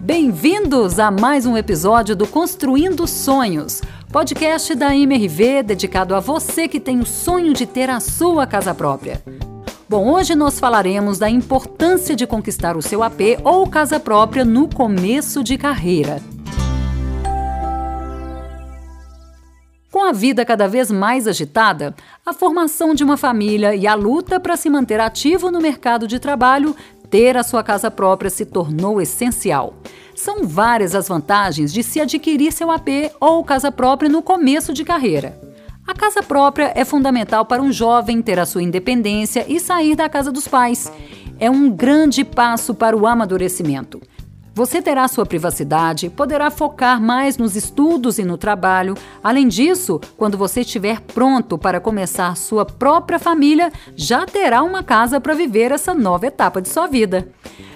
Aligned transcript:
Bem-vindos 0.00 1.00
a 1.00 1.10
mais 1.10 1.44
um 1.44 1.56
episódio 1.56 2.14
do 2.14 2.24
Construindo 2.24 3.04
Sonhos, 3.08 3.82
podcast 4.12 4.76
da 4.76 4.94
MRV 4.94 5.64
dedicado 5.64 6.14
a 6.14 6.20
você 6.20 6.68
que 6.68 6.78
tem 6.78 7.00
o 7.00 7.06
sonho 7.06 7.52
de 7.52 7.66
ter 7.66 7.90
a 7.90 7.98
sua 7.98 8.46
casa 8.46 8.72
própria. 8.72 9.20
Bom, 9.88 10.12
hoje 10.12 10.36
nós 10.36 10.60
falaremos 10.60 11.18
da 11.18 11.28
importância 11.28 12.14
de 12.14 12.28
conquistar 12.28 12.76
o 12.76 12.82
seu 12.82 13.02
AP 13.02 13.40
ou 13.42 13.66
casa 13.66 13.98
própria 13.98 14.44
no 14.44 14.68
começo 14.68 15.42
de 15.42 15.58
carreira. 15.58 16.22
A 20.08 20.12
vida 20.12 20.42
cada 20.42 20.66
vez 20.66 20.90
mais 20.90 21.28
agitada, 21.28 21.94
a 22.24 22.32
formação 22.32 22.94
de 22.94 23.04
uma 23.04 23.18
família 23.18 23.74
e 23.74 23.86
a 23.86 23.94
luta 23.94 24.40
para 24.40 24.56
se 24.56 24.70
manter 24.70 24.98
ativo 24.98 25.50
no 25.50 25.60
mercado 25.60 26.08
de 26.08 26.18
trabalho, 26.18 26.74
ter 27.10 27.36
a 27.36 27.42
sua 27.42 27.62
casa 27.62 27.90
própria 27.90 28.30
se 28.30 28.46
tornou 28.46 29.02
essencial. 29.02 29.74
São 30.16 30.44
várias 30.44 30.94
as 30.94 31.08
vantagens 31.08 31.70
de 31.70 31.82
se 31.82 32.00
adquirir 32.00 32.52
seu 32.52 32.70
AP 32.70 32.88
ou 33.20 33.44
casa 33.44 33.70
própria 33.70 34.08
no 34.08 34.22
começo 34.22 34.72
de 34.72 34.82
carreira. 34.82 35.38
A 35.86 35.92
casa 35.92 36.22
própria 36.22 36.72
é 36.74 36.86
fundamental 36.86 37.44
para 37.44 37.60
um 37.60 37.70
jovem 37.70 38.22
ter 38.22 38.38
a 38.38 38.46
sua 38.46 38.62
independência 38.62 39.44
e 39.46 39.60
sair 39.60 39.94
da 39.94 40.08
casa 40.08 40.32
dos 40.32 40.48
pais. 40.48 40.90
É 41.38 41.50
um 41.50 41.68
grande 41.68 42.24
passo 42.24 42.74
para 42.74 42.96
o 42.96 43.06
amadurecimento. 43.06 44.00
Você 44.58 44.82
terá 44.82 45.06
sua 45.06 45.24
privacidade, 45.24 46.10
poderá 46.10 46.50
focar 46.50 47.00
mais 47.00 47.38
nos 47.38 47.54
estudos 47.54 48.18
e 48.18 48.24
no 48.24 48.36
trabalho. 48.36 48.96
Além 49.22 49.46
disso, 49.46 50.00
quando 50.16 50.36
você 50.36 50.62
estiver 50.62 51.00
pronto 51.00 51.56
para 51.56 51.78
começar 51.78 52.36
sua 52.36 52.66
própria 52.66 53.20
família, 53.20 53.70
já 53.94 54.26
terá 54.26 54.64
uma 54.64 54.82
casa 54.82 55.20
para 55.20 55.32
viver 55.32 55.70
essa 55.70 55.94
nova 55.94 56.26
etapa 56.26 56.60
de 56.60 56.68
sua 56.68 56.88
vida. 56.88 57.28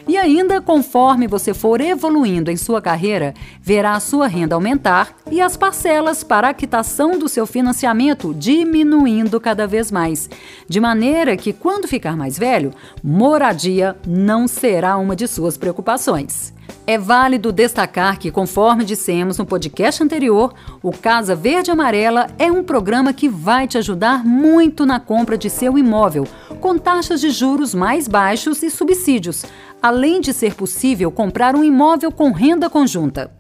E 0.08 0.16
ainda, 0.16 0.60
conforme 0.60 1.28
você 1.28 1.54
for 1.54 1.80
evoluindo 1.80 2.50
em 2.50 2.56
sua 2.56 2.82
carreira, 2.82 3.32
verá 3.60 3.92
a 3.92 4.00
sua 4.00 4.26
renda 4.26 4.56
aumentar 4.56 5.14
e 5.30 5.40
as 5.40 5.56
parcelas 5.56 6.24
para 6.24 6.48
a 6.48 6.54
quitação 6.54 7.16
do 7.16 7.28
seu 7.28 7.46
financiamento 7.46 8.34
diminuindo 8.34 9.40
cada 9.40 9.68
vez 9.68 9.92
mais. 9.92 10.28
De 10.68 10.80
maneira 10.80 11.36
que, 11.36 11.52
quando 11.52 11.86
ficar 11.86 12.16
mais 12.16 12.36
velho, 12.36 12.72
moradia 13.04 13.96
não 14.04 14.48
será 14.48 14.96
uma 14.96 15.14
de 15.14 15.28
suas 15.28 15.56
preocupações. 15.56 16.52
É 16.84 16.98
válido 16.98 17.52
destacar 17.52 18.18
que, 18.18 18.28
conforme 18.30 18.84
dissemos 18.84 19.38
no 19.38 19.46
podcast 19.46 20.02
anterior, 20.02 20.52
o 20.82 20.90
Casa 20.90 21.32
Verde 21.32 21.70
Amarela 21.70 22.26
é 22.40 22.50
um 22.50 22.64
programa 22.64 23.12
que 23.12 23.28
vai 23.28 23.68
te 23.68 23.78
ajudar 23.78 24.24
muito 24.24 24.84
na 24.84 24.98
compra 24.98 25.38
de 25.38 25.48
seu 25.48 25.78
imóvel, 25.78 26.26
com 26.60 26.76
taxas 26.76 27.20
de 27.20 27.30
juros 27.30 27.72
mais 27.72 28.08
baixos 28.08 28.64
e 28.64 28.70
subsídios, 28.70 29.44
além 29.80 30.20
de 30.20 30.32
ser 30.32 30.54
possível 30.54 31.12
comprar 31.12 31.54
um 31.54 31.62
imóvel 31.62 32.10
com 32.10 32.32
renda 32.32 32.68
conjunta. 32.68 33.30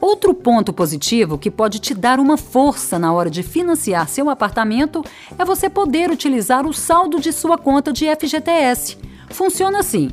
Outro 0.00 0.32
ponto 0.32 0.72
positivo 0.72 1.36
que 1.36 1.50
pode 1.50 1.80
te 1.80 1.92
dar 1.92 2.18
uma 2.18 2.38
força 2.38 2.98
na 2.98 3.12
hora 3.12 3.28
de 3.28 3.42
financiar 3.42 4.08
seu 4.08 4.30
apartamento 4.30 5.04
é 5.38 5.44
você 5.44 5.68
poder 5.68 6.10
utilizar 6.10 6.66
o 6.66 6.72
saldo 6.72 7.20
de 7.20 7.32
sua 7.32 7.58
conta 7.58 7.92
de 7.92 8.06
FGTS. 8.06 8.96
Funciona 9.28 9.80
assim. 9.80 10.10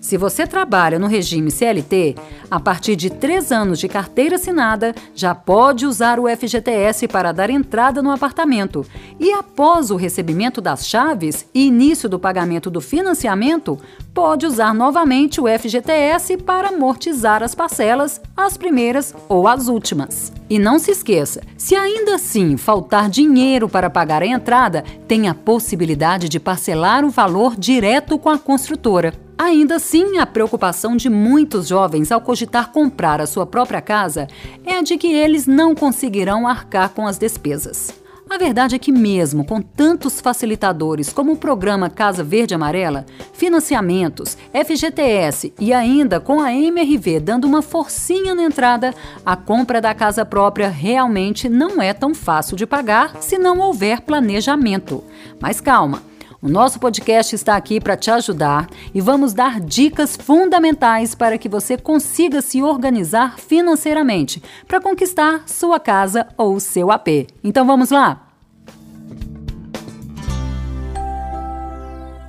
Se 0.00 0.16
você 0.16 0.46
trabalha 0.46 0.98
no 0.98 1.06
regime 1.06 1.50
CLT, 1.50 2.14
a 2.50 2.60
partir 2.60 2.96
de 2.96 3.10
três 3.10 3.50
anos 3.50 3.78
de 3.78 3.88
carteira 3.88 4.36
assinada, 4.36 4.94
já 5.14 5.34
pode 5.34 5.86
usar 5.86 6.20
o 6.20 6.28
FGTS 6.28 7.08
para 7.08 7.32
dar 7.32 7.50
entrada 7.50 8.00
no 8.02 8.10
apartamento. 8.10 8.86
E 9.18 9.32
após 9.32 9.90
o 9.90 9.96
recebimento 9.96 10.60
das 10.60 10.86
chaves 10.86 11.46
e 11.52 11.66
início 11.66 12.08
do 12.08 12.18
pagamento 12.18 12.70
do 12.70 12.80
financiamento, 12.80 13.78
pode 14.14 14.46
usar 14.46 14.72
novamente 14.72 15.40
o 15.40 15.46
FGTS 15.46 16.38
para 16.38 16.68
amortizar 16.68 17.42
as 17.42 17.54
parcelas, 17.54 18.20
as 18.36 18.56
primeiras 18.56 19.14
ou 19.28 19.46
as 19.46 19.68
últimas. 19.68 20.32
E 20.48 20.58
não 20.58 20.78
se 20.78 20.90
esqueça, 20.90 21.42
se 21.56 21.74
ainda 21.74 22.14
assim 22.14 22.56
faltar 22.56 23.10
dinheiro 23.10 23.68
para 23.68 23.90
pagar 23.90 24.22
a 24.22 24.26
entrada, 24.26 24.82
tem 25.06 25.28
a 25.28 25.34
possibilidade 25.34 26.28
de 26.28 26.40
parcelar 26.40 27.04
o 27.04 27.10
valor 27.10 27.54
direto 27.56 28.18
com 28.18 28.30
a 28.30 28.38
construtora. 28.38 29.27
Ainda 29.38 29.76
assim, 29.76 30.18
a 30.18 30.26
preocupação 30.26 30.96
de 30.96 31.08
muitos 31.08 31.68
jovens 31.68 32.10
ao 32.10 32.20
cogitar 32.20 32.72
comprar 32.72 33.20
a 33.20 33.26
sua 33.26 33.46
própria 33.46 33.80
casa 33.80 34.26
é 34.66 34.76
a 34.76 34.82
de 34.82 34.98
que 34.98 35.06
eles 35.06 35.46
não 35.46 35.76
conseguirão 35.76 36.48
arcar 36.48 36.90
com 36.90 37.06
as 37.06 37.18
despesas. 37.18 37.94
A 38.28 38.36
verdade 38.36 38.74
é 38.74 38.78
que, 38.78 38.90
mesmo 38.90 39.44
com 39.44 39.62
tantos 39.62 40.20
facilitadores 40.20 41.12
como 41.12 41.32
o 41.32 41.36
programa 41.36 41.88
Casa 41.88 42.22
Verde 42.24 42.52
Amarela, 42.52 43.06
financiamentos, 43.32 44.36
FGTS 44.52 45.54
e 45.58 45.72
ainda 45.72 46.18
com 46.18 46.40
a 46.40 46.52
MRV 46.52 47.20
dando 47.20 47.46
uma 47.46 47.62
forcinha 47.62 48.34
na 48.34 48.42
entrada, 48.42 48.92
a 49.24 49.36
compra 49.36 49.80
da 49.80 49.94
casa 49.94 50.26
própria 50.26 50.68
realmente 50.68 51.48
não 51.48 51.80
é 51.80 51.94
tão 51.94 52.12
fácil 52.12 52.56
de 52.56 52.66
pagar 52.66 53.22
se 53.22 53.38
não 53.38 53.60
houver 53.60 54.00
planejamento. 54.00 55.02
Mas 55.40 55.60
calma! 55.60 56.02
O 56.40 56.48
nosso 56.48 56.78
podcast 56.78 57.34
está 57.34 57.56
aqui 57.56 57.80
para 57.80 57.96
te 57.96 58.12
ajudar 58.12 58.68
e 58.94 59.00
vamos 59.00 59.34
dar 59.34 59.58
dicas 59.58 60.16
fundamentais 60.16 61.12
para 61.12 61.36
que 61.36 61.48
você 61.48 61.76
consiga 61.76 62.40
se 62.40 62.62
organizar 62.62 63.40
financeiramente 63.40 64.40
para 64.64 64.80
conquistar 64.80 65.42
sua 65.48 65.80
casa 65.80 66.28
ou 66.36 66.60
seu 66.60 66.92
AP. 66.92 67.26
Então 67.42 67.66
vamos 67.66 67.90
lá? 67.90 68.28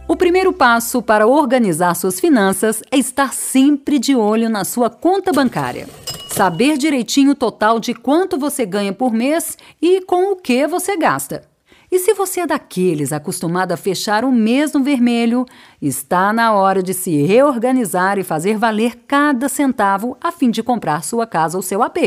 O 0.07 0.15
primeiro 0.15 0.51
passo 0.51 1.03
para 1.03 1.27
organizar 1.27 1.93
suas 1.93 2.19
finanças 2.19 2.81
é 2.89 2.97
estar 2.97 3.31
sempre 3.31 3.99
de 3.99 4.15
olho 4.15 4.49
na 4.49 4.65
sua 4.65 4.89
conta 4.89 5.31
bancária. 5.31 5.87
Saber 6.29 6.79
direitinho 6.79 7.33
o 7.33 7.35
total 7.35 7.79
de 7.79 7.93
quanto 7.93 8.39
você 8.39 8.65
ganha 8.65 8.91
por 8.91 9.13
mês 9.13 9.55
e 9.79 10.01
com 10.01 10.31
o 10.31 10.35
que 10.35 10.65
você 10.65 10.97
gasta. 10.97 11.48
E 11.91 11.97
se 11.97 12.13
você 12.13 12.41
é 12.41 12.47
daqueles 12.47 13.11
acostumado 13.11 13.71
a 13.71 13.77
fechar 13.77 14.23
o 14.23 14.31
mês 14.31 14.73
no 14.73 14.83
vermelho, 14.83 15.45
está 15.81 16.31
na 16.31 16.53
hora 16.53 16.83
de 16.83 16.93
se 16.93 17.23
reorganizar 17.23 18.19
e 18.19 18.23
fazer 18.23 18.57
valer 18.57 19.03
cada 19.07 19.49
centavo 19.49 20.15
a 20.21 20.31
fim 20.31 20.51
de 20.51 20.61
comprar 20.61 21.03
sua 21.03 21.25
casa 21.25 21.57
ou 21.57 21.63
seu 21.63 21.81
AP. 21.81 21.97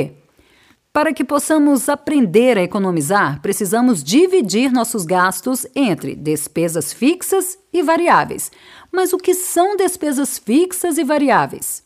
Para 0.93 1.13
que 1.13 1.25
possamos 1.25 1.89
aprender 1.89 2.59
a 2.59 2.63
economizar, 2.63 3.41
precisamos 3.41 4.05
dividir 4.05 4.71
nossos 4.71 5.05
gastos 5.05 5.67
entre 5.75 6.15
despesas 6.15 6.93
fixas 6.93 7.59
e 7.73 7.83
variáveis. 7.83 8.53
Mas 8.93 9.13
o 9.13 9.19
que 9.19 9.35
são 9.35 9.75
despesas 9.75 10.39
fixas 10.39 10.99
e 10.99 11.03
variáveis? 11.03 11.83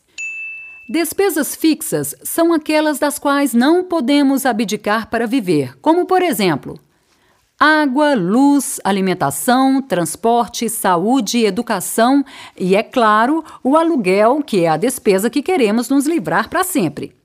Despesas 0.89 1.55
fixas 1.55 2.15
são 2.21 2.53
aquelas 2.53 2.99
das 2.99 3.17
quais 3.17 3.53
não 3.53 3.83
podemos 3.83 4.45
abdicar 4.45 5.09
para 5.09 5.25
viver, 5.25 5.77
como, 5.79 6.05
por 6.05 6.21
exemplo, 6.21 6.77
água, 7.59 8.13
luz, 8.13 8.79
alimentação, 8.83 9.81
transporte, 9.81 10.69
saúde, 10.69 11.43
educação 11.43 12.23
e, 12.55 12.75
é 12.75 12.83
claro, 12.83 13.43
o 13.63 13.75
aluguel, 13.75 14.43
que 14.43 14.63
é 14.63 14.67
a 14.67 14.77
despesa 14.77 15.29
que 15.29 15.41
queremos 15.41 15.89
nos 15.89 16.05
livrar 16.05 16.49
para 16.49 16.63
sempre. 16.63 17.15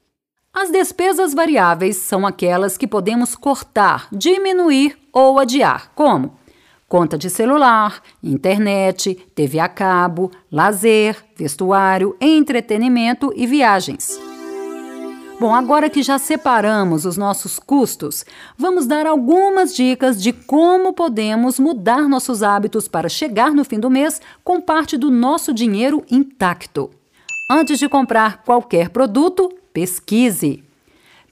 As 0.52 0.70
despesas 0.70 1.32
variáveis 1.32 1.96
são 1.96 2.26
aquelas 2.26 2.76
que 2.76 2.86
podemos 2.86 3.34
cortar, 3.34 4.08
diminuir 4.12 4.98
ou 5.12 5.38
adiar, 5.38 5.92
como 5.94 6.36
conta 6.88 7.16
de 7.16 7.30
celular, 7.30 8.02
internet, 8.22 9.14
TV 9.34 9.58
a 9.58 9.66
cabo, 9.66 10.30
lazer, 10.50 11.16
vestuário, 11.34 12.14
entretenimento 12.20 13.32
e 13.34 13.46
viagens. 13.46 14.20
Bom, 15.42 15.52
agora 15.52 15.90
que 15.90 16.04
já 16.04 16.20
separamos 16.20 17.04
os 17.04 17.16
nossos 17.16 17.58
custos, 17.58 18.24
vamos 18.56 18.86
dar 18.86 19.08
algumas 19.08 19.74
dicas 19.74 20.22
de 20.22 20.32
como 20.32 20.92
podemos 20.92 21.58
mudar 21.58 22.08
nossos 22.08 22.44
hábitos 22.44 22.86
para 22.86 23.08
chegar 23.08 23.52
no 23.52 23.64
fim 23.64 23.80
do 23.80 23.90
mês 23.90 24.20
com 24.44 24.60
parte 24.60 24.96
do 24.96 25.10
nosso 25.10 25.52
dinheiro 25.52 26.04
intacto. 26.08 26.90
Antes 27.50 27.80
de 27.80 27.88
comprar 27.88 28.44
qualquer 28.44 28.90
produto, 28.90 29.52
pesquise. 29.72 30.62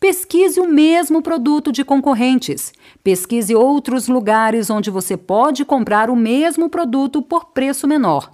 Pesquise 0.00 0.58
o 0.58 0.66
mesmo 0.66 1.22
produto 1.22 1.70
de 1.70 1.84
concorrentes. 1.84 2.72
Pesquise 3.04 3.54
outros 3.54 4.08
lugares 4.08 4.70
onde 4.70 4.90
você 4.90 5.16
pode 5.16 5.64
comprar 5.64 6.10
o 6.10 6.16
mesmo 6.16 6.68
produto 6.68 7.22
por 7.22 7.52
preço 7.52 7.86
menor. 7.86 8.28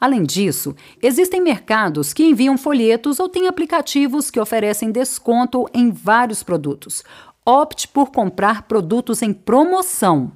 Além 0.00 0.22
disso, 0.22 0.74
existem 1.02 1.40
mercados 1.40 2.12
que 2.12 2.24
enviam 2.24 2.56
folhetos 2.56 3.20
ou 3.20 3.28
têm 3.28 3.46
aplicativos 3.46 4.30
que 4.30 4.40
oferecem 4.40 4.90
desconto 4.90 5.66
em 5.74 5.90
vários 5.90 6.42
produtos. 6.42 7.04
Opte 7.44 7.88
por 7.88 8.10
comprar 8.10 8.62
produtos 8.62 9.22
em 9.22 9.32
promoção. 9.32 10.32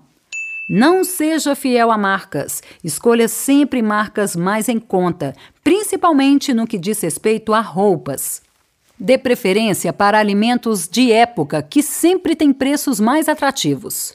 Não 0.69 1.05
seja 1.05 1.55
fiel 1.55 1.91
a 1.91 1.99
marcas. 1.99 2.63
Escolha 2.83 3.29
sempre 3.29 3.83
marcas 3.83 4.35
mais 4.35 4.69
em 4.69 4.79
conta, 4.79 5.35
principalmente 5.63 6.55
no 6.55 6.67
que 6.67 6.79
diz 6.79 7.01
respeito 7.03 7.53
a 7.53 7.61
roupas. 7.61 8.43
Dê 8.99 9.19
preferência 9.19 9.93
para 9.93 10.19
alimentos 10.19 10.89
de 10.89 11.13
época 11.13 11.63
que 11.63 11.83
sempre 11.83 12.35
têm 12.35 12.53
preços 12.53 13.01
mais 13.01 13.29
atrativos. 13.29 14.15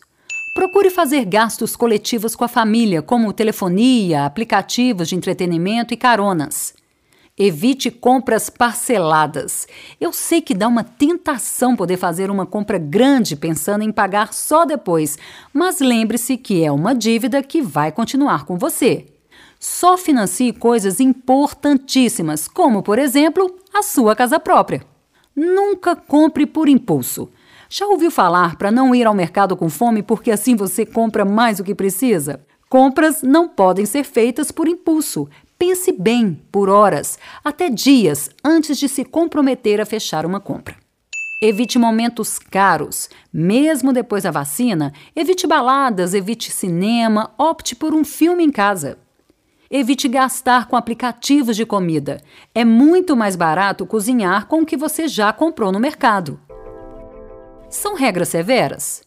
Procure 0.54 0.90
fazer 0.90 1.26
gastos 1.26 1.76
coletivos 1.76 2.36
com 2.36 2.44
a 2.44 2.48
família, 2.48 3.02
como 3.02 3.32
telefonia, 3.32 4.26
aplicativos 4.26 5.08
de 5.08 5.16
entretenimento 5.16 5.94
e 5.94 5.98
caronas. 5.98 6.74
Evite 7.38 7.90
compras 7.90 8.50
parceladas. 8.50 9.66
Eu 10.02 10.12
sei 10.12 10.42
que 10.42 10.54
dá 10.54 10.68
uma 10.68 10.84
tentação 10.84 11.76
poder 11.76 11.96
fazer 11.96 12.30
uma 12.30 12.46
compra 12.46 12.78
grande 12.78 13.36
pensando 13.36 13.84
em 13.84 13.92
pagar 13.92 14.34
só 14.34 14.66
depois, 14.66 15.18
mas 15.54 15.80
lembre-se 15.80 16.36
que 16.36 16.64
é 16.64 16.72
uma 16.72 16.94
dívida 16.94 17.42
que 17.42 17.62
vai 17.62 17.92
continuar 17.94 18.44
com 18.44 18.58
você. 18.58 19.06
Só 19.58 19.98
financie 19.98 20.52
coisas 20.52 21.00
importantíssimas, 21.00 22.48
como, 22.48 22.84
por 22.84 23.00
exemplo, 23.00 23.56
a 23.74 23.82
sua 23.82 24.16
casa 24.16 24.40
própria. 24.40 24.82
Nunca 25.34 25.96
compre 25.96 26.46
por 26.46 26.68
impulso. 26.68 27.30
Já 27.72 27.86
ouviu 27.86 28.10
falar 28.10 28.56
para 28.56 28.72
não 28.72 28.96
ir 28.96 29.06
ao 29.06 29.14
mercado 29.14 29.56
com 29.56 29.70
fome 29.70 30.02
porque 30.02 30.32
assim 30.32 30.56
você 30.56 30.88
compra 30.88 31.24
mais 31.24 31.58
do 31.58 31.64
que 31.64 31.76
precisa? 31.76 32.44
Compras 32.68 33.22
não 33.22 33.48
podem 33.48 33.86
ser 33.86 34.04
feitas 34.04 34.52
por 34.52 34.68
impulso. 34.68 35.30
Pense 35.58 35.92
bem 35.92 36.42
por 36.52 36.68
horas, 36.68 37.20
até 37.44 37.70
dias, 37.70 38.32
antes 38.44 38.80
de 38.80 38.90
se 38.90 39.06
comprometer 39.06 39.80
a 39.80 39.86
fechar 39.86 40.26
uma 40.26 40.40
compra. 40.40 40.76
Evite 41.44 41.78
momentos 41.78 42.40
caros. 42.40 43.08
Mesmo 43.32 43.94
depois 43.94 44.24
da 44.24 44.32
vacina, 44.32 44.92
evite 45.16 45.46
baladas, 45.46 46.16
evite 46.16 46.52
cinema, 46.52 47.32
opte 47.38 47.76
por 47.76 47.94
um 47.94 48.04
filme 48.04 48.44
em 48.44 48.52
casa. 48.52 48.98
Evite 49.70 50.08
gastar 50.08 50.68
com 50.68 50.76
aplicativos 50.76 51.56
de 51.56 51.68
comida. 51.68 52.20
É 52.56 52.66
muito 52.66 53.16
mais 53.16 53.36
barato 53.36 53.86
cozinhar 53.86 54.48
com 54.48 54.62
o 54.62 54.66
que 54.66 54.76
você 54.76 55.08
já 55.08 55.32
comprou 55.32 55.72
no 55.72 55.80
mercado. 55.80 56.40
São 57.70 57.94
regras 57.94 58.30
severas? 58.30 59.04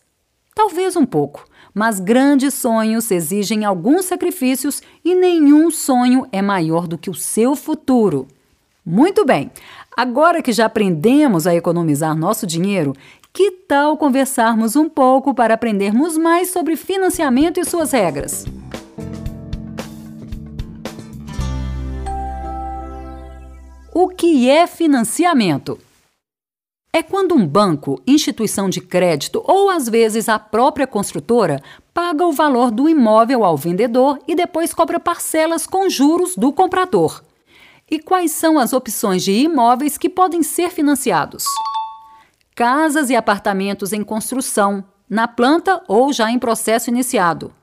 Talvez 0.55 0.95
um 0.95 1.05
pouco, 1.05 1.45
mas 1.75 1.99
grandes 1.99 2.55
sonhos 2.55 3.11
exigem 3.11 3.65
alguns 3.65 4.05
sacrifícios 4.05 4.81
e 5.05 5.17
nenhum 5.17 5.69
sonho 5.69 6.29
é 6.31 6.41
maior 6.41 6.87
do 6.87 6.97
que 6.97 7.11
o 7.11 7.15
seu 7.15 7.57
futuro. 7.57 8.29
Muito 8.87 9.25
bem, 9.25 9.51
agora 9.97 10.41
que 10.41 10.53
já 10.53 10.67
aprendemos 10.67 11.45
a 11.45 11.55
economizar 11.55 12.17
nosso 12.17 12.47
dinheiro, 12.47 12.93
que 13.33 13.51
tal 13.51 13.97
conversarmos 13.97 14.77
um 14.77 14.89
pouco 14.89 15.35
para 15.35 15.55
aprendermos 15.55 16.17
mais 16.17 16.51
sobre 16.51 16.77
financiamento 16.77 17.59
e 17.59 17.65
suas 17.65 17.91
regras? 17.91 18.45
O 23.93 24.09
que 24.09 24.49
é 24.49 24.69
financiamento? 24.69 25.79
É 26.95 27.03
quando 27.03 27.35
um 27.35 27.47
banco, 27.47 28.03
instituição 28.07 28.69
de 28.69 28.79
crédito 28.79 29.43
ou 29.47 29.71
às 29.71 29.89
vezes 29.89 30.29
a 30.29 30.39
própria 30.39 30.87
construtora 30.87 31.63
paga 31.95 32.27
o 32.27 32.33
valor 32.33 32.71
do 32.71 32.87
imóvel 32.87 33.47
ao 33.47 33.57
vendedor 33.57 34.19
e 34.29 34.35
depois 34.35 34.75
cobra 34.75 35.01
parcelas 35.01 35.67
com 35.67 35.89
juros 35.89 36.37
do 36.37 36.53
comprador. 36.53 37.25
E 37.91 37.99
quais 37.99 38.33
são 38.33 38.59
as 38.59 38.75
opções 38.75 39.25
de 39.25 39.33
imóveis 39.33 39.97
que 39.97 40.11
podem 40.11 40.43
ser 40.43 40.69
financiados? 40.69 41.47
Casas 42.55 43.09
e 43.09 43.17
apartamentos 43.17 43.95
em 43.95 44.05
construção, 44.05 44.85
na 45.09 45.27
planta 45.27 45.83
ou 45.89 46.13
já 46.13 46.31
em 46.31 46.39
processo 46.39 46.91
iniciado. 46.91 47.55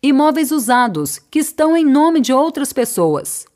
Imóveis 0.00 0.52
usados, 0.52 1.18
que 1.18 1.40
estão 1.40 1.76
em 1.76 1.84
nome 1.84 2.20
de 2.20 2.32
outras 2.32 2.72
pessoas. 2.72 3.46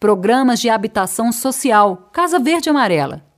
Programas 0.00 0.58
de 0.58 0.68
habitação 0.68 1.30
social, 1.30 2.10
Casa 2.12 2.40
Verde 2.40 2.68
Amarela 2.68 3.29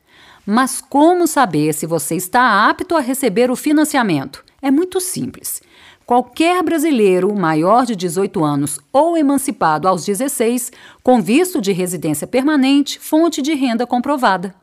mas 0.47 0.81
como 0.81 1.27
saber 1.27 1.73
se 1.73 1.87
você 1.87 2.17
está 2.17 2.69
apto 2.69 2.97
a 2.97 3.01
receber 3.01 3.51
o 3.51 3.57
financiamento? 3.57 4.45
É 4.61 4.71
muito 4.71 5.01
simples. 5.01 5.63
Qualquer 6.05 6.63
brasileiro 6.63 7.35
maior 7.35 7.87
de 7.87 7.95
18 7.95 8.45
anos 8.45 8.81
ou 8.93 9.17
emancipado 9.17 9.87
aos 9.87 10.05
16, 10.05 10.73
com 11.03 11.23
visto 11.23 11.61
de 11.61 11.73
residência 11.73 12.27
permanente, 12.27 12.99
fonte 12.99 13.41
de 13.41 13.55
renda 13.55 13.87
comprovada. 13.87 14.55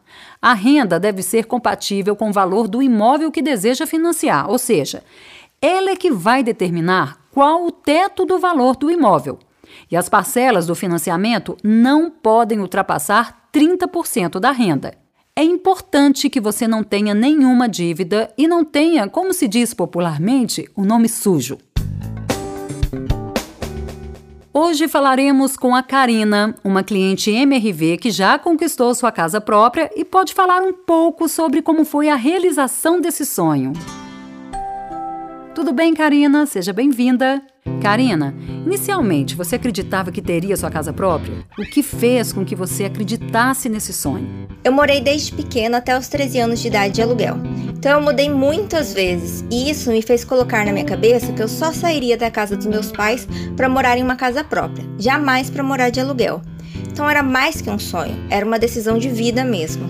A 0.41 0.53
renda 0.53 0.99
deve 0.99 1.23
ser 1.23 1.45
compatível 1.45 2.15
com 2.15 2.29
o 2.29 2.33
valor 2.33 2.67
do 2.67 2.81
imóvel 2.81 3.31
que 3.31 3.41
deseja 3.41 3.87
financiar, 3.87 4.49
ou 4.49 4.57
seja, 4.57 5.03
ela 5.61 5.91
é 5.91 5.95
que 5.95 6.11
vai 6.11 6.43
determinar 6.43 7.19
qual 7.31 7.65
o 7.65 7.71
teto 7.71 8.25
do 8.25 8.37
valor 8.37 8.75
do 8.75 8.91
imóvel. 8.91 9.39
E 9.89 9.95
as 9.95 10.09
parcelas 10.09 10.65
do 10.67 10.75
financiamento 10.75 11.55
não 11.63 12.09
podem 12.09 12.59
ultrapassar 12.59 13.49
30% 13.53 14.39
da 14.39 14.51
renda. 14.51 15.08
É 15.39 15.43
importante 15.43 16.29
que 16.29 16.41
você 16.41 16.67
não 16.67 16.83
tenha 16.83 17.13
nenhuma 17.13 17.69
dívida 17.69 18.29
e 18.37 18.45
não 18.45 18.65
tenha, 18.65 19.07
como 19.07 19.31
se 19.31 19.47
diz 19.47 19.73
popularmente, 19.73 20.69
o 20.75 20.81
um 20.81 20.85
nome 20.85 21.07
sujo. 21.07 21.57
Hoje 24.53 24.89
falaremos 24.89 25.55
com 25.55 25.73
a 25.73 25.81
Karina, 25.81 26.53
uma 26.61 26.83
cliente 26.83 27.31
MRV 27.31 27.95
que 27.99 28.11
já 28.11 28.37
conquistou 28.37 28.93
sua 28.93 29.13
casa 29.13 29.39
própria 29.39 29.89
e 29.95 30.03
pode 30.03 30.33
falar 30.33 30.61
um 30.61 30.73
pouco 30.73 31.29
sobre 31.29 31.61
como 31.61 31.85
foi 31.85 32.09
a 32.09 32.15
realização 32.15 32.99
desse 32.99 33.25
sonho. 33.25 33.71
Tudo 35.55 35.71
bem, 35.71 35.93
Karina? 35.93 36.45
Seja 36.47 36.73
bem-vinda. 36.73 37.41
Karina, 37.81 38.35
inicialmente 38.65 39.35
você 39.35 39.55
acreditava 39.55 40.11
que 40.11 40.21
teria 40.21 40.57
sua 40.57 40.69
casa 40.69 40.91
própria? 40.91 41.45
O 41.57 41.63
que 41.63 41.81
fez 41.81 42.33
com 42.33 42.43
que 42.43 42.55
você 42.55 42.85
acreditasse 42.85 43.69
nesse 43.69 43.93
sonho? 43.93 44.47
Eu 44.63 44.71
morei 44.71 44.99
desde 44.99 45.33
pequena 45.33 45.77
até 45.77 45.97
os 45.97 46.07
13 46.07 46.39
anos 46.39 46.59
de 46.59 46.67
idade 46.67 46.95
de 46.95 47.01
aluguel. 47.01 47.37
Então 47.69 47.93
eu 47.93 48.01
mudei 48.01 48.29
muitas 48.29 48.93
vezes 48.93 49.45
e 49.49 49.69
isso 49.69 49.89
me 49.89 50.01
fez 50.01 50.25
colocar 50.25 50.65
na 50.65 50.73
minha 50.73 50.85
cabeça 50.85 51.31
que 51.31 51.41
eu 51.41 51.47
só 51.47 51.71
sairia 51.71 52.17
da 52.17 52.29
casa 52.29 52.57
dos 52.57 52.65
meus 52.65 52.91
pais 52.91 53.27
para 53.55 53.69
morar 53.69 53.97
em 53.97 54.03
uma 54.03 54.15
casa 54.15 54.43
própria, 54.43 54.85
jamais 54.97 55.49
para 55.49 55.63
morar 55.63 55.89
de 55.89 55.99
aluguel. 55.99 56.41
Então 56.91 57.09
era 57.09 57.23
mais 57.23 57.61
que 57.61 57.69
um 57.69 57.79
sonho, 57.79 58.15
era 58.29 58.45
uma 58.45 58.59
decisão 58.59 58.97
de 58.97 59.07
vida 59.07 59.45
mesmo. 59.45 59.87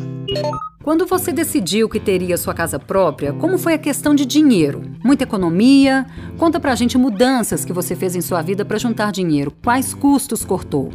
Quando 0.82 1.06
você 1.06 1.34
decidiu 1.34 1.90
que 1.90 2.00
teria 2.00 2.38
sua 2.38 2.54
casa 2.54 2.80
própria, 2.80 3.34
como 3.34 3.58
foi 3.58 3.74
a 3.74 3.78
questão 3.78 4.16
de 4.16 4.26
dinheiro? 4.26 4.82
Muita 5.04 5.26
economia? 5.26 6.06
Conta 6.38 6.58
pra 6.58 6.74
gente 6.74 6.98
mudanças 6.98 7.66
que 7.66 7.74
você 7.74 7.98
fez 7.98 8.16
em 8.16 8.22
sua 8.22 8.42
vida 8.42 8.64
para 8.64 8.78
juntar 8.78 9.12
dinheiro. 9.12 9.52
Quais 9.62 9.94
custos 9.94 10.46
cortou? 10.46 10.90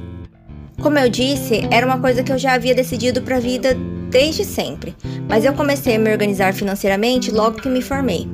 Como 0.80 0.98
eu 0.98 1.08
disse, 1.10 1.68
era 1.70 1.86
uma 1.86 2.00
coisa 2.00 2.22
que 2.22 2.32
eu 2.32 2.38
já 2.38 2.54
havia 2.54 2.74
decidido 2.74 3.20
para 3.20 3.36
a 3.36 3.40
vida 3.40 3.76
desde 4.10 4.44
sempre, 4.44 4.94
mas 5.28 5.44
eu 5.44 5.52
comecei 5.52 5.96
a 5.96 5.98
me 5.98 6.10
organizar 6.10 6.54
financeiramente 6.54 7.30
logo 7.30 7.60
que 7.60 7.68
me 7.68 7.82
formei. 7.82 8.26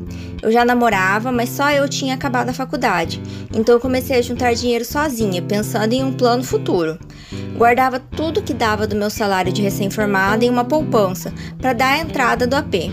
Eu 0.42 0.52
já 0.52 0.64
namorava, 0.64 1.32
mas 1.32 1.48
só 1.50 1.70
eu 1.70 1.88
tinha 1.88 2.14
acabado 2.14 2.48
a 2.48 2.54
faculdade, 2.54 3.20
então 3.54 3.74
eu 3.74 3.80
comecei 3.80 4.18
a 4.18 4.22
juntar 4.22 4.54
dinheiro 4.54 4.84
sozinha, 4.84 5.42
pensando 5.42 5.92
em 5.92 6.02
um 6.02 6.12
plano 6.12 6.44
futuro. 6.44 6.98
Guardava 7.60 8.00
tudo 8.00 8.40
que 8.40 8.54
dava 8.54 8.86
do 8.86 8.96
meu 8.96 9.10
salário 9.10 9.52
de 9.52 9.60
recém-formada 9.60 10.42
em 10.42 10.48
uma 10.48 10.64
poupança 10.64 11.30
para 11.58 11.74
dar 11.74 11.92
a 11.92 11.98
entrada 11.98 12.46
do 12.46 12.56
AP. 12.56 12.90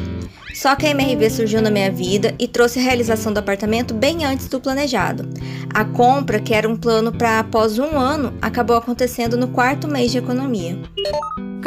Só 0.54 0.76
que 0.76 0.86
a 0.86 0.90
MRV 0.90 1.30
surgiu 1.30 1.62
na 1.62 1.72
minha 1.72 1.90
vida 1.90 2.36
e 2.38 2.50
trouxe 2.50 2.78
a 2.78 2.82
realização 2.82 3.32
do 3.32 3.38
apartamento 3.38 3.94
bem 3.94 4.26
antes 4.26 4.50
do 4.50 4.60
planejado. 4.60 5.26
A 5.74 5.86
compra, 5.86 6.42
que 6.42 6.54
era 6.54 6.68
um 6.68 6.76
plano 6.76 7.14
para 7.14 7.40
após 7.40 7.80
um 7.80 7.98
ano, 7.98 8.34
acabou 8.42 8.76
acontecendo 8.76 9.38
no 9.38 9.48
quarto 9.48 9.88
mês 9.88 10.12
de 10.12 10.18
economia. 10.18 10.78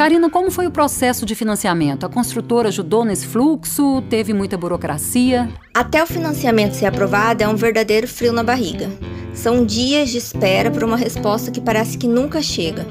Karina, 0.01 0.31
como 0.31 0.49
foi 0.49 0.65
o 0.65 0.71
processo 0.71 1.27
de 1.27 1.35
financiamento? 1.35 2.07
A 2.07 2.09
construtora 2.09 2.69
ajudou 2.69 3.05
nesse 3.05 3.27
fluxo? 3.27 4.01
Teve 4.09 4.33
muita 4.33 4.57
burocracia? 4.57 5.47
Até 5.71 6.01
o 6.01 6.07
financiamento 6.07 6.73
ser 6.73 6.87
aprovado 6.87 7.43
é 7.43 7.47
um 7.47 7.55
verdadeiro 7.55 8.07
frio 8.07 8.33
na 8.33 8.41
barriga. 8.41 8.89
São 9.31 9.63
dias 9.63 10.09
de 10.09 10.17
espera 10.17 10.71
por 10.71 10.83
uma 10.83 10.97
resposta 10.97 11.51
que 11.51 11.61
parece 11.61 11.99
que 11.99 12.07
nunca 12.07 12.41
chega. 12.41 12.87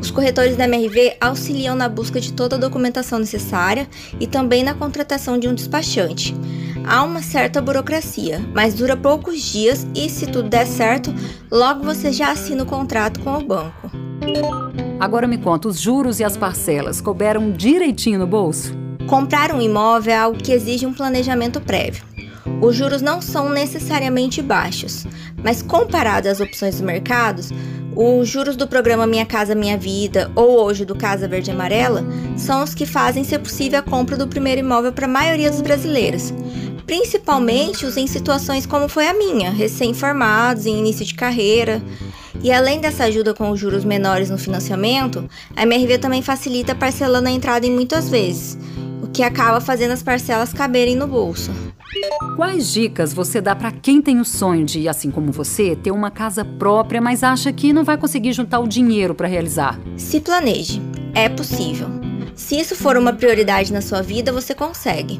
Os 0.00 0.10
corretores 0.10 0.56
da 0.56 0.64
MRV 0.64 1.18
auxiliam 1.20 1.74
na 1.74 1.86
busca 1.86 2.18
de 2.18 2.32
toda 2.32 2.56
a 2.56 2.58
documentação 2.58 3.18
necessária 3.18 3.86
e 4.18 4.26
também 4.26 4.64
na 4.64 4.72
contratação 4.72 5.38
de 5.38 5.46
um 5.46 5.54
despachante. 5.54 6.34
Há 6.86 7.02
uma 7.02 7.20
certa 7.20 7.60
burocracia, 7.60 8.40
mas 8.54 8.72
dura 8.72 8.96
poucos 8.96 9.42
dias 9.42 9.86
e, 9.94 10.08
se 10.08 10.26
tudo 10.28 10.48
der 10.48 10.66
certo, 10.66 11.14
logo 11.50 11.84
você 11.84 12.10
já 12.10 12.30
assina 12.30 12.62
o 12.62 12.66
contrato 12.66 13.20
com 13.20 13.36
o 13.36 13.44
banco. 13.44 13.90
Agora 15.00 15.26
me 15.26 15.38
conta, 15.38 15.68
os 15.68 15.80
juros 15.80 16.20
e 16.20 16.24
as 16.24 16.36
parcelas 16.36 17.00
couberam 17.00 17.50
direitinho 17.50 18.18
no 18.18 18.26
bolso? 18.26 18.72
Comprar 19.08 19.52
um 19.52 19.60
imóvel 19.60 20.14
é 20.14 20.16
algo 20.16 20.38
que 20.38 20.52
exige 20.52 20.86
um 20.86 20.94
planejamento 20.94 21.60
prévio. 21.60 22.04
Os 22.60 22.76
juros 22.76 23.02
não 23.02 23.20
são 23.20 23.50
necessariamente 23.50 24.40
baixos, 24.40 25.06
mas 25.42 25.62
comparado 25.62 26.28
às 26.28 26.40
opções 26.40 26.80
do 26.80 26.86
mercado, 26.86 27.42
os 27.96 28.28
juros 28.28 28.56
do 28.56 28.66
programa 28.66 29.06
Minha 29.06 29.26
Casa 29.26 29.54
Minha 29.54 29.76
Vida 29.76 30.30
ou 30.34 30.60
hoje 30.62 30.84
do 30.84 30.96
Casa 30.96 31.28
Verde 31.28 31.50
Amarela 31.50 32.04
são 32.36 32.62
os 32.62 32.74
que 32.74 32.86
fazem 32.86 33.24
ser 33.24 33.40
possível 33.40 33.78
a 33.78 33.82
compra 33.82 34.16
do 34.16 34.26
primeiro 34.26 34.60
imóvel 34.60 34.92
para 34.92 35.06
a 35.06 35.08
maioria 35.08 35.50
dos 35.50 35.60
brasileiros, 35.60 36.32
principalmente 36.86 37.84
os 37.84 37.96
em 37.96 38.06
situações 38.06 38.66
como 38.66 38.88
foi 38.88 39.06
a 39.06 39.14
minha, 39.14 39.50
recém-formados, 39.50 40.66
em 40.66 40.78
início 40.78 41.04
de 41.04 41.14
carreira. 41.14 41.82
E 42.44 42.52
além 42.52 42.78
dessa 42.78 43.04
ajuda 43.04 43.32
com 43.32 43.48
os 43.48 43.58
juros 43.58 43.86
menores 43.86 44.28
no 44.28 44.36
financiamento, 44.36 45.26
a 45.56 45.62
MRV 45.62 45.96
também 45.96 46.20
facilita 46.20 46.74
parcelando 46.74 47.26
a 47.26 47.30
entrada 47.30 47.66
em 47.66 47.70
muitas 47.70 48.10
vezes, 48.10 48.58
o 49.02 49.06
que 49.06 49.22
acaba 49.22 49.62
fazendo 49.62 49.92
as 49.92 50.02
parcelas 50.02 50.52
caberem 50.52 50.94
no 50.94 51.06
bolso. 51.06 51.50
Quais 52.36 52.70
dicas 52.70 53.14
você 53.14 53.40
dá 53.40 53.56
para 53.56 53.72
quem 53.72 54.02
tem 54.02 54.20
o 54.20 54.26
sonho 54.26 54.66
de, 54.66 54.86
assim 54.86 55.10
como 55.10 55.32
você, 55.32 55.74
ter 55.74 55.90
uma 55.90 56.10
casa 56.10 56.44
própria, 56.44 57.00
mas 57.00 57.22
acha 57.22 57.50
que 57.50 57.72
não 57.72 57.82
vai 57.82 57.96
conseguir 57.96 58.34
juntar 58.34 58.58
o 58.58 58.68
dinheiro 58.68 59.14
para 59.14 59.26
realizar? 59.26 59.80
Se 59.96 60.20
planeje, 60.20 60.82
é 61.14 61.30
possível. 61.30 61.88
Se 62.34 62.60
isso 62.60 62.76
for 62.76 62.98
uma 62.98 63.14
prioridade 63.14 63.72
na 63.72 63.80
sua 63.80 64.02
vida, 64.02 64.30
você 64.30 64.54
consegue. 64.54 65.16